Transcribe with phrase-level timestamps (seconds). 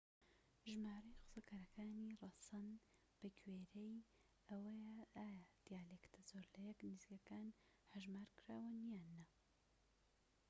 [0.71, 2.67] ژمارەی قسەکەرانی ڕەسەن
[3.19, 3.97] بەگوێرەی
[4.47, 7.47] ئەوەیە ئایا دیالێکتە زۆر لە یەک نزیکەکان
[7.93, 9.25] هەژمار کراون یان نا